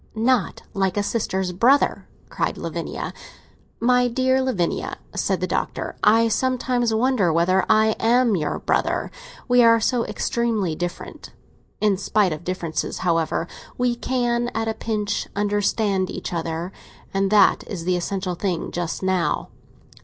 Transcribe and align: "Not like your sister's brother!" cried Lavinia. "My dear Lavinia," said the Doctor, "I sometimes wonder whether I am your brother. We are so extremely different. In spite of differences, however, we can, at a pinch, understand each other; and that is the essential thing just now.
"Not 0.15 0.63
like 0.73 0.95
your 0.95 1.03
sister's 1.03 1.51
brother!" 1.51 2.07
cried 2.29 2.57
Lavinia. 2.57 3.13
"My 3.79 4.07
dear 4.07 4.41
Lavinia," 4.41 4.97
said 5.15 5.41
the 5.41 5.45
Doctor, 5.45 5.95
"I 6.03 6.27
sometimes 6.27 6.91
wonder 6.91 7.31
whether 7.31 7.63
I 7.69 7.95
am 7.99 8.35
your 8.35 8.57
brother. 8.57 9.11
We 9.47 9.61
are 9.63 9.79
so 9.79 10.03
extremely 10.05 10.73
different. 10.73 11.33
In 11.81 11.97
spite 11.99 12.33
of 12.33 12.43
differences, 12.43 12.97
however, 13.05 13.47
we 13.77 13.93
can, 13.95 14.47
at 14.55 14.67
a 14.67 14.73
pinch, 14.73 15.27
understand 15.35 16.09
each 16.09 16.33
other; 16.33 16.71
and 17.13 17.29
that 17.29 17.63
is 17.67 17.85
the 17.85 17.95
essential 17.95 18.33
thing 18.33 18.71
just 18.71 19.03
now. 19.03 19.49